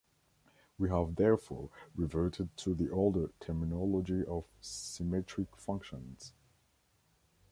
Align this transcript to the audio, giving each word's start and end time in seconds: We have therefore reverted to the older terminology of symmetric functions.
We 0.79 0.89
have 0.89 1.13
therefore 1.17 1.69
reverted 1.93 2.57
to 2.57 2.73
the 2.73 2.89
older 2.89 3.29
terminology 3.39 4.25
of 4.25 4.45
symmetric 4.59 5.55
functions. 5.55 6.33